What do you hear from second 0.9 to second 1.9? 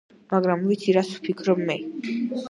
რას ვფიქრობ მე.